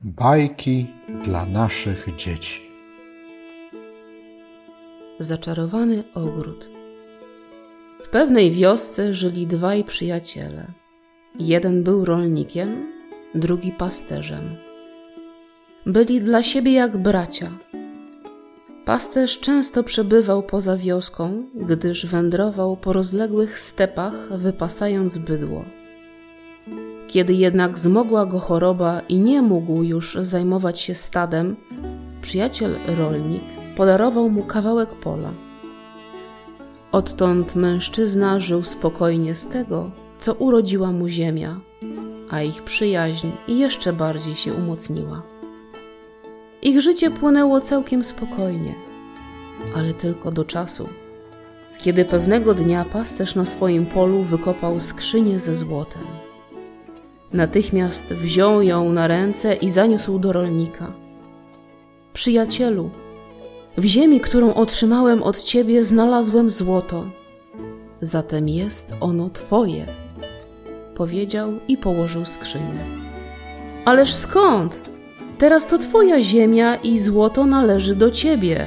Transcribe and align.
Bajki 0.00 0.86
dla 1.24 1.46
naszych 1.46 2.16
dzieci. 2.16 2.70
Zaczarowany 5.18 6.04
ogród. 6.14 6.70
W 8.04 8.08
pewnej 8.08 8.50
wiosce 8.50 9.14
żyli 9.14 9.46
dwaj 9.46 9.84
przyjaciele. 9.84 10.66
Jeden 11.38 11.82
był 11.82 12.04
rolnikiem, 12.04 12.92
drugi 13.34 13.72
pasterzem. 13.72 14.56
Byli 15.86 16.20
dla 16.20 16.42
siebie 16.42 16.72
jak 16.72 16.96
bracia. 16.96 17.50
Pasterz 18.84 19.40
często 19.40 19.82
przebywał 19.82 20.42
poza 20.42 20.76
wioską, 20.76 21.46
gdyż 21.54 22.06
wędrował 22.06 22.76
po 22.76 22.92
rozległych 22.92 23.58
stepach, 23.58 24.38
wypasając 24.38 25.18
bydło. 25.18 25.77
Kiedy 27.08 27.34
jednak 27.34 27.78
zmogła 27.78 28.26
go 28.26 28.38
choroba 28.38 29.00
i 29.08 29.18
nie 29.18 29.42
mógł 29.42 29.82
już 29.82 30.14
zajmować 30.20 30.80
się 30.80 30.94
stadem, 30.94 31.56
przyjaciel 32.20 32.78
rolnik 32.86 33.42
podarował 33.76 34.30
mu 34.30 34.42
kawałek 34.42 34.90
pola. 34.90 35.32
Odtąd 36.92 37.54
mężczyzna 37.54 38.40
żył 38.40 38.62
spokojnie 38.62 39.34
z 39.34 39.48
tego, 39.48 39.90
co 40.18 40.34
urodziła 40.34 40.92
mu 40.92 41.08
ziemia, 41.08 41.60
a 42.30 42.42
ich 42.42 42.62
przyjaźń 42.62 43.28
jeszcze 43.48 43.92
bardziej 43.92 44.36
się 44.36 44.54
umocniła. 44.54 45.22
Ich 46.62 46.80
życie 46.80 47.10
płynęło 47.10 47.60
całkiem 47.60 48.04
spokojnie, 48.04 48.74
ale 49.76 49.92
tylko 49.92 50.32
do 50.32 50.44
czasu, 50.44 50.88
kiedy 51.78 52.04
pewnego 52.04 52.54
dnia 52.54 52.84
pasterz 52.84 53.34
na 53.34 53.46
swoim 53.46 53.86
polu 53.86 54.22
wykopał 54.22 54.80
skrzynię 54.80 55.40
ze 55.40 55.56
złotem. 55.56 56.27
Natychmiast 57.32 58.06
wziął 58.06 58.62
ją 58.62 58.92
na 58.92 59.06
ręce 59.06 59.54
i 59.54 59.70
zaniósł 59.70 60.18
do 60.18 60.32
rolnika. 60.32 60.92
Przyjacielu, 62.12 62.90
w 63.78 63.84
ziemi, 63.84 64.20
którą 64.20 64.54
otrzymałem 64.54 65.22
od 65.22 65.42
ciebie, 65.42 65.84
znalazłem 65.84 66.50
złoto. 66.50 67.04
Zatem 68.00 68.48
jest 68.48 68.94
ono 69.00 69.30
twoje, 69.30 69.86
powiedział 70.94 71.52
i 71.68 71.76
położył 71.76 72.24
skrzynię. 72.24 72.84
Ależ 73.84 74.14
skąd? 74.14 74.80
Teraz 75.38 75.66
to 75.66 75.78
twoja 75.78 76.22
ziemia 76.22 76.76
i 76.76 76.98
złoto 76.98 77.46
należy 77.46 77.94
do 77.94 78.10
ciebie, 78.10 78.66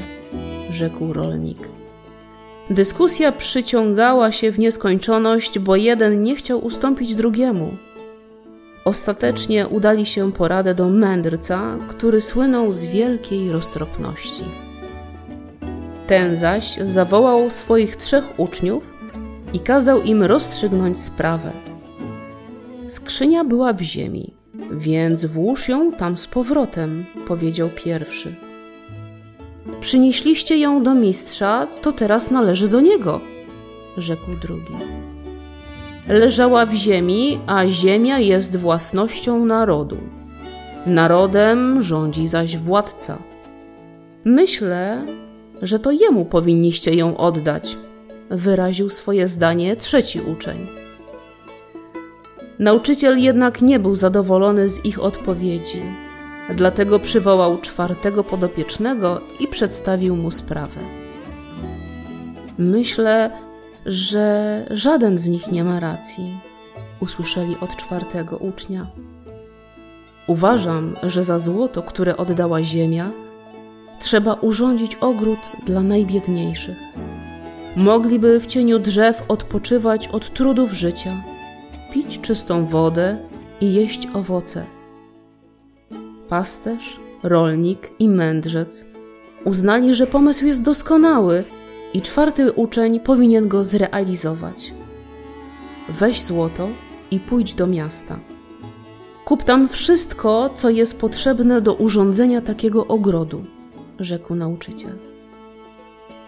rzekł 0.70 1.14
rolnik. 1.14 1.70
Dyskusja 2.70 3.32
przyciągała 3.32 4.32
się 4.32 4.52
w 4.52 4.60
nieskończoność, 4.60 5.60
bo 5.60 5.76
jeden 5.76 6.22
nie 6.22 6.36
chciał 6.36 6.66
ustąpić 6.66 7.16
drugiemu. 7.16 7.78
Ostatecznie 8.92 9.68
udali 9.68 10.06
się 10.06 10.32
po 10.32 10.48
radę 10.48 10.76
do 10.76 10.90
mędrca, 10.90 11.78
który 11.88 12.22
słynął 12.22 12.72
z 12.72 12.86
wielkiej 12.86 13.52
roztropności. 13.52 14.44
Ten 16.08 16.36
zaś 16.36 16.78
zawołał 16.78 17.50
swoich 17.50 17.96
trzech 17.96 18.40
uczniów 18.40 18.84
i 19.54 19.60
kazał 19.60 20.02
im 20.02 20.24
rozstrzygnąć 20.24 20.98
sprawę. 20.98 21.52
Skrzynia 22.88 23.44
była 23.44 23.74
w 23.74 23.82
ziemi, 23.82 24.34
więc 24.72 25.26
włóż 25.26 25.70
ją 25.70 25.92
tam 25.92 26.18
z 26.18 26.28
powrotem, 26.28 27.06
powiedział 27.28 27.70
pierwszy. 27.76 28.36
Przynieśliście 29.80 30.58
ją 30.58 30.84
do 30.84 30.96
mistrza, 30.96 31.68
to 31.82 31.92
teraz 31.92 32.32
należy 32.32 32.68
do 32.68 32.82
niego, 32.82 33.22
rzekł 33.98 34.32
drugi 34.42 34.74
leżała 36.08 36.66
w 36.66 36.74
ziemi, 36.74 37.40
a 37.48 37.68
ziemia 37.68 38.20
jest 38.20 38.56
własnością 38.56 39.46
narodu. 39.46 39.98
Narodem 40.86 41.82
rządzi 41.82 42.28
zaś 42.28 42.58
władca. 42.58 43.18
Myślę, 44.26 45.06
że 45.62 45.80
to 45.80 45.92
jemu 45.92 46.26
powinniście 46.26 46.96
ją 46.96 47.18
oddać, 47.18 47.78
wyraził 48.30 48.90
swoje 48.90 49.28
zdanie 49.28 49.76
trzeci 49.76 50.22
uczeń. 50.22 50.68
Nauczyciel 52.60 53.20
jednak 53.20 53.62
nie 53.62 53.80
był 53.80 53.96
zadowolony 53.96 54.70
z 54.70 54.86
ich 54.86 55.04
odpowiedzi, 55.04 55.82
dlatego 56.56 57.00
przywołał 57.00 57.58
czwartego 57.58 58.24
podopiecznego 58.24 59.22
i 59.40 59.48
przedstawił 59.48 60.16
mu 60.16 60.32
sprawę. 60.32 60.82
Myślę, 62.58 63.32
że 63.86 64.66
żaden 64.72 65.18
z 65.18 65.28
nich 65.28 65.52
nie 65.52 65.64
ma 65.64 65.80
racji, 65.80 66.38
usłyszeli 67.00 67.56
od 67.62 67.76
czwartego 67.76 68.38
ucznia. 68.38 68.88
Uważam, 70.28 70.96
że 71.04 71.24
za 71.24 71.40
złoto, 71.40 71.82
które 71.82 72.18
oddała 72.18 72.64
ziemia, 72.64 73.12
trzeba 74.00 74.34
urządzić 74.34 74.96
ogród 74.96 75.40
dla 75.66 75.82
najbiedniejszych. 75.82 76.78
Mogliby 77.76 78.40
w 78.40 78.46
cieniu 78.46 78.80
drzew 78.80 79.24
odpoczywać 79.28 80.08
od 80.08 80.34
trudów 80.34 80.74
życia, 80.74 81.24
pić 81.94 82.20
czystą 82.20 82.66
wodę 82.66 83.18
i 83.62 83.74
jeść 83.74 84.08
owoce. 84.14 84.66
Pasterz, 86.30 87.00
rolnik 87.24 87.92
i 88.00 88.10
mędrzec 88.10 88.86
uznali, 89.46 89.96
że 89.96 90.08
pomysł 90.08 90.46
jest 90.46 90.64
doskonały 90.64 91.44
i 91.94 92.02
czwarty 92.02 92.52
uczeń 92.52 93.00
powinien 93.00 93.48
go 93.48 93.64
zrealizować. 93.64 94.74
Weź 95.90 96.22
złoto 96.22 96.70
i 97.12 97.20
pójdź 97.20 97.54
do 97.54 97.68
miasta. 97.68 98.20
Kup 99.26 99.44
tam 99.44 99.70
wszystko, 99.70 100.50
co 100.50 100.70
jest 100.70 101.00
potrzebne 101.00 101.62
do 101.62 101.74
urządzenia 101.74 102.42
takiego 102.42 102.88
ogrodu, 102.88 103.44
rzekł 104.00 104.36
nauczyciel. 104.36 104.98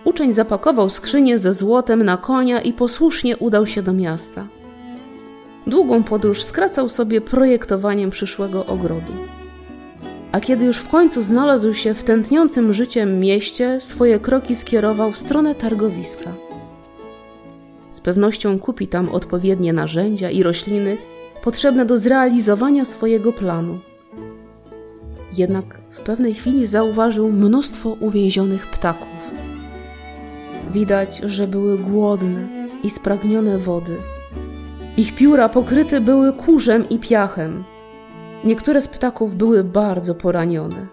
Uczeń 0.04 0.34
zapakował 0.34 0.90
skrzynię 0.90 1.40
ze 1.40 1.54
złotem 1.54 2.04
na 2.04 2.18
konia 2.18 2.62
i 2.62 2.74
posłusznie 2.74 3.38
udał 3.38 3.66
się 3.66 3.82
do 3.82 3.94
miasta. 3.94 4.48
Długą 5.68 6.04
podróż 6.04 6.44
skracał 6.44 6.90
sobie 6.90 7.22
projektowaniem 7.22 8.10
przyszłego 8.10 8.66
ogrodu 8.66 9.14
a 10.34 10.40
kiedy 10.40 10.66
już 10.66 10.78
w 10.78 10.90
końcu 10.90 11.22
znalazł 11.22 11.74
się 11.74 11.94
w 11.94 12.04
tętniącym 12.04 12.74
życiem 12.74 13.20
mieście, 13.20 13.82
swoje 13.82 14.20
kroki 14.20 14.56
skierował 14.56 15.12
w 15.12 15.18
stronę 15.18 15.56
targowiska. 15.56 16.34
Z 17.92 18.02
pewnością 18.02 18.60
kupi 18.60 18.88
tam 18.88 19.10
odpowiednie 19.10 19.74
narzędzia 19.74 20.30
i 20.30 20.44
rośliny 20.44 20.98
potrzebne 21.44 21.86
do 21.86 21.98
zrealizowania 21.98 22.86
swojego 22.86 23.34
planu. 23.34 23.80
Jednak 25.38 25.80
w 25.92 26.00
pewnej 26.00 26.34
chwili 26.34 26.66
zauważył 26.66 27.32
mnóstwo 27.32 27.90
uwięzionych 28.00 28.72
ptaków. 28.72 29.32
Widać, 30.72 31.18
że 31.18 31.48
były 31.48 31.78
głodne 31.78 32.48
i 32.84 32.90
spragnione 32.90 33.58
wody. 33.58 33.98
Ich 34.98 35.16
pióra 35.16 35.50
pokryte 35.50 36.02
były 36.02 36.34
kurzem 36.34 36.90
i 36.90 37.00
piachem, 37.00 37.64
Niektóre 38.44 38.82
z 38.82 38.88
ptaków 38.88 39.36
były 39.36 39.64
bardzo 39.64 40.16
poranione. 40.16 40.88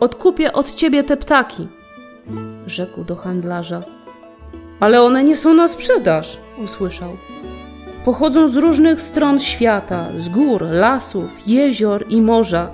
Odkupię 0.00 0.52
od 0.52 0.74
ciebie 0.74 1.04
te 1.04 1.16
ptaki, 1.16 1.68
rzekł 2.66 3.04
do 3.04 3.16
handlarza. 3.16 3.82
Ale 4.80 5.02
one 5.02 5.24
nie 5.24 5.36
są 5.36 5.54
na 5.54 5.68
sprzedaż, 5.68 6.38
usłyszał. 6.64 7.16
Pochodzą 8.04 8.48
z 8.48 8.56
różnych 8.56 9.00
stron 9.00 9.38
świata, 9.38 10.06
z 10.16 10.28
gór, 10.28 10.62
lasów, 10.70 11.46
jezior 11.46 12.04
i 12.08 12.22
morza. 12.22 12.70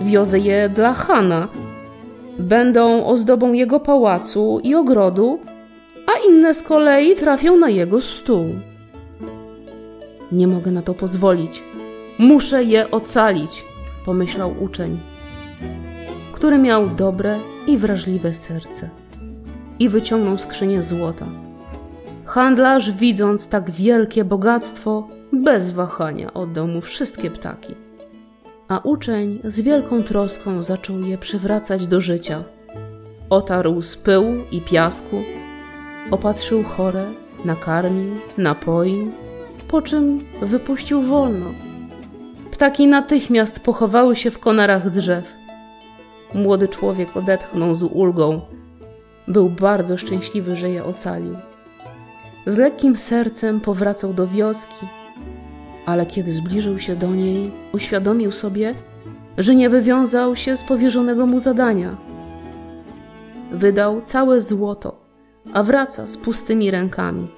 Wiozę 0.00 0.38
je 0.38 0.68
dla 0.68 0.94
Hana. 0.94 1.48
Będą 2.38 3.06
ozdobą 3.06 3.52
jego 3.52 3.80
pałacu 3.80 4.60
i 4.62 4.74
ogrodu, 4.74 5.38
a 6.06 6.28
inne 6.28 6.54
z 6.54 6.62
kolei 6.62 7.16
trafią 7.16 7.56
na 7.56 7.68
jego 7.68 8.00
stół. 8.00 8.44
Nie 10.32 10.48
mogę 10.48 10.70
na 10.70 10.82
to 10.82 10.94
pozwolić, 10.94 11.62
Muszę 12.18 12.64
je 12.64 12.90
ocalić, 12.90 13.64
pomyślał 14.04 14.54
uczeń, 14.60 15.00
który 16.32 16.58
miał 16.58 16.90
dobre 16.90 17.38
i 17.66 17.78
wrażliwe 17.78 18.34
serce. 18.34 18.90
I 19.78 19.88
wyciągnął 19.88 20.38
skrzynię 20.38 20.82
złota. 20.82 21.26
Handlarz, 22.24 22.90
widząc 22.92 23.48
tak 23.48 23.70
wielkie 23.70 24.24
bogactwo, 24.24 25.08
bez 25.32 25.70
wahania 25.70 26.34
oddał 26.34 26.68
mu 26.68 26.80
wszystkie 26.80 27.30
ptaki. 27.30 27.74
A 28.68 28.78
uczeń 28.78 29.40
z 29.44 29.60
wielką 29.60 30.02
troską 30.02 30.62
zaczął 30.62 31.00
je 31.00 31.18
przywracać 31.18 31.86
do 31.86 32.00
życia. 32.00 32.44
Otarł 33.30 33.82
z 33.82 33.96
pyłu 33.96 34.34
i 34.52 34.60
piasku, 34.60 35.22
opatrzył 36.10 36.62
chore, 36.62 37.10
nakarmił, 37.44 38.14
napoił, 38.38 39.12
po 39.68 39.82
czym 39.82 40.24
wypuścił 40.42 41.02
wolno 41.02 41.71
Ptaki 42.62 42.86
natychmiast 42.86 43.60
pochowały 43.60 44.16
się 44.16 44.30
w 44.30 44.38
konarach 44.38 44.90
drzew. 44.90 45.36
Młody 46.34 46.68
człowiek 46.68 47.16
odetchnął 47.16 47.74
z 47.74 47.82
ulgą. 47.82 48.40
Był 49.28 49.50
bardzo 49.50 49.96
szczęśliwy, 49.96 50.56
że 50.56 50.70
je 50.70 50.84
ocalił. 50.84 51.36
Z 52.46 52.56
lekkim 52.56 52.96
sercem 52.96 53.60
powracał 53.60 54.14
do 54.14 54.28
wioski, 54.28 54.86
ale 55.86 56.06
kiedy 56.06 56.32
zbliżył 56.32 56.78
się 56.78 56.96
do 56.96 57.14
niej, 57.14 57.50
uświadomił 57.72 58.32
sobie, 58.32 58.74
że 59.38 59.54
nie 59.54 59.70
wywiązał 59.70 60.36
się 60.36 60.56
z 60.56 60.64
powierzonego 60.64 61.26
mu 61.26 61.38
zadania. 61.38 61.96
Wydał 63.52 64.00
całe 64.00 64.40
złoto, 64.40 65.00
a 65.52 65.62
wraca 65.62 66.06
z 66.06 66.16
pustymi 66.16 66.70
rękami. 66.70 67.28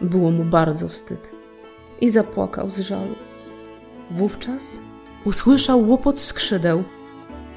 Było 0.00 0.30
mu 0.30 0.44
bardzo 0.44 0.88
wstyd 0.88 1.32
i 2.00 2.10
zapłakał 2.10 2.70
z 2.70 2.78
żalu. 2.78 3.27
Wówczas 4.10 4.80
usłyszał 5.24 5.88
łopot 5.88 6.18
skrzydeł. 6.18 6.84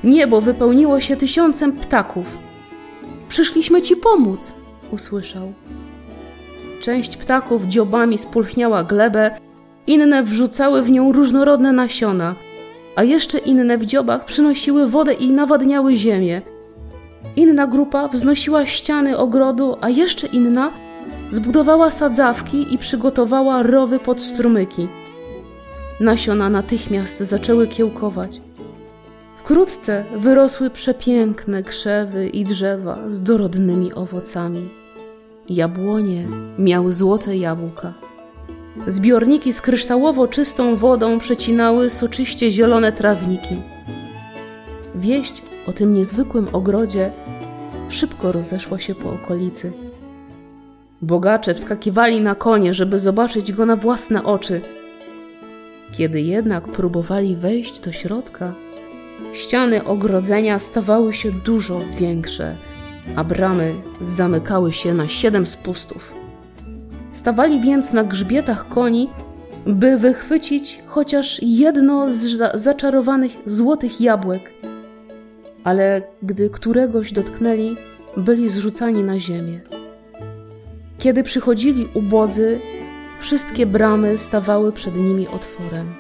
Niebo 0.04 0.42
wypełniło 0.42 1.00
się 1.00 1.16
tysiącem 1.16 1.72
ptaków. 1.72 2.38
Przyszliśmy 3.28 3.82
ci 3.82 3.96
pomóc, 3.96 4.54
usłyszał. 4.92 5.54
Część 6.82 7.18
ptaków 7.18 7.66
dziobami 7.66 8.18
spulchniała 8.18 8.84
glebę, 8.84 9.40
inne 9.88 10.24
wrzucały 10.24 10.82
w 10.82 10.92
nią 10.92 11.12
różnorodne 11.12 11.72
nasiona, 11.72 12.36
a 12.96 13.04
jeszcze 13.04 13.38
inne 13.38 13.78
w 13.78 13.86
dziobach 13.86 14.26
przynosiły 14.26 14.88
wodę 14.88 15.14
i 15.14 15.32
nawadniały 15.32 15.96
ziemię. 15.96 16.42
Inna 17.36 17.68
grupa 17.68 18.08
wznosiła 18.08 18.66
ściany 18.66 19.18
ogrodu, 19.18 19.76
a 19.82 19.90
jeszcze 19.90 20.28
inna 20.28 20.72
zbudowała 21.30 21.92
sadzawki 21.92 22.74
i 22.74 22.78
przygotowała 22.78 23.64
rowy 23.64 24.00
pod 24.00 24.22
strumyki. 24.22 24.88
Nasiona 26.02 26.50
natychmiast 26.50 27.20
zaczęły 27.20 27.68
kiełkować. 27.68 28.42
Wkrótce 29.38 30.06
wyrosły 30.16 30.70
przepiękne 30.70 31.64
krzewy 31.64 32.28
i 32.28 32.46
drzewa 32.46 33.00
z 33.08 33.24
dorodnymi 33.24 33.94
owocami. 33.94 34.70
Jabłonie 35.50 36.28
miały 36.60 36.94
złote 36.94 37.38
jabłka. 37.38 37.94
Zbiorniki 38.88 39.54
z 39.54 39.62
kryształowo 39.62 40.28
czystą 40.28 40.76
wodą 40.76 41.20
przecinały 41.20 41.90
soczyście 41.90 42.52
zielone 42.52 42.92
trawniki. 42.92 43.56
Wieść 44.96 45.44
o 45.68 45.74
tym 45.74 45.94
niezwykłym 45.94 46.48
ogrodzie 46.54 47.12
szybko 47.90 48.32
rozeszła 48.32 48.80
się 48.80 48.96
po 48.96 49.10
okolicy. 49.10 49.72
Bogacze 51.02 51.54
wskakiwali 51.54 52.22
na 52.22 52.36
konie, 52.36 52.74
żeby 52.74 53.00
zobaczyć 53.00 53.52
go 53.52 53.66
na 53.66 53.76
własne 53.76 54.24
oczy. 54.24 54.62
Kiedy 55.92 56.22
jednak 56.22 56.68
próbowali 56.68 57.36
wejść 57.36 57.80
do 57.80 57.92
środka, 57.92 58.54
ściany 59.34 59.84
ogrodzenia 59.84 60.60
stawały 60.60 61.14
się 61.14 61.32
dużo 61.32 61.82
większe, 61.98 62.56
a 63.16 63.24
bramy 63.24 63.74
zamykały 64.02 64.72
się 64.72 64.94
na 64.94 65.08
siedem 65.08 65.48
spustów. 65.48 66.14
Stawali 67.12 67.62
więc 67.62 67.94
na 67.94 68.04
grzbietach 68.04 68.68
koni, 68.68 69.10
by 69.66 69.98
wychwycić 69.98 70.82
chociaż 70.86 71.40
jedno 71.44 72.10
z 72.10 72.16
za 72.16 72.52
zaczarowanych 72.58 73.32
złotych 73.46 74.02
jabłek. 74.02 74.52
Ale 75.64 76.02
gdy 76.24 76.50
któregoś 76.50 77.14
dotknęli, 77.14 77.78
byli 78.18 78.50
zrzucani 78.50 79.04
na 79.04 79.20
ziemię. 79.20 79.62
Kiedy 80.98 81.24
przychodzili 81.24 81.88
ubodzy, 81.94 82.60
wszystkie 83.22 83.66
bramy 83.66 84.18
stawały 84.18 84.72
przed 84.72 84.96
nimi 84.96 85.28
otworem. 85.28 85.94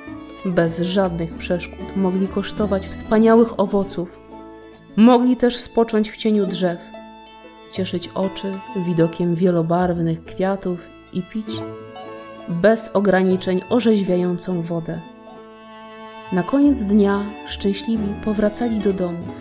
Bez 0.46 0.82
żadnych 0.82 1.36
przeszkód 1.36 1.96
mogli 1.96 2.28
kosztować 2.28 2.88
wspaniałych 2.88 3.60
owoców. 3.60 4.20
Mogli 4.98 5.38
też 5.38 5.58
spocząć 5.58 6.12
w 6.12 6.18
cieniu 6.18 6.48
drzew, 6.48 6.80
cieszyć 7.72 8.08
oczy 8.08 8.54
widokiem 8.88 9.36
wielobarwnych 9.36 10.24
kwiatów 10.24 10.80
i 11.14 11.24
pić 11.24 11.48
bez 12.50 12.92
ograniczeń 12.94 13.62
orzeźwiającą 13.70 14.62
wodę. 14.62 15.02
Na 16.32 16.44
koniec 16.44 16.84
dnia 16.84 17.20
szczęśliwi 17.48 18.08
powracali 18.26 18.80
do 18.80 18.94
domów, 18.94 19.36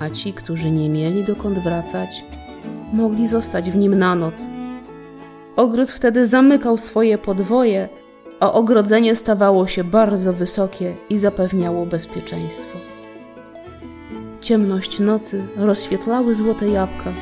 a 0.00 0.10
ci, 0.10 0.32
którzy 0.32 0.70
nie 0.70 0.90
mieli 0.90 1.24
dokąd 1.24 1.58
wracać, 1.58 2.24
mogli 2.92 3.28
zostać 3.28 3.70
w 3.70 3.76
nim 3.76 3.98
na 3.98 4.14
noc. 4.14 4.59
Ogród 5.60 5.90
wtedy 5.90 6.26
zamykał 6.26 6.78
swoje 6.78 7.18
podwoje, 7.18 7.88
a 8.40 8.52
ogrodzenie 8.52 9.16
stawało 9.16 9.66
się 9.66 9.84
bardzo 9.84 10.32
wysokie 10.32 10.96
i 11.10 11.18
zapewniało 11.18 11.86
bezpieczeństwo. 11.86 12.78
Ciemność 14.40 15.00
nocy 15.00 15.46
rozświetlały 15.56 16.34
złote 16.34 16.68
jabłka, 16.68 17.12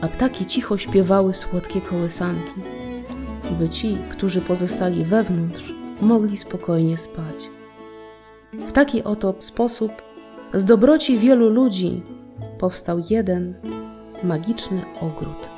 a 0.00 0.08
ptaki 0.08 0.46
cicho 0.46 0.78
śpiewały 0.78 1.34
słodkie 1.34 1.80
kołysanki, 1.80 2.54
by 3.58 3.68
ci, 3.68 3.98
którzy 4.10 4.40
pozostali 4.40 5.04
wewnątrz, 5.04 5.74
mogli 6.00 6.36
spokojnie 6.36 6.96
spać. 6.96 7.50
W 8.52 8.72
taki 8.72 9.04
oto 9.04 9.34
sposób 9.38 9.92
z 10.54 10.64
dobroci 10.64 11.18
wielu 11.18 11.48
ludzi 11.48 12.02
powstał 12.58 12.98
jeden 13.10 13.54
magiczny 14.22 14.82
ogród. 15.00 15.55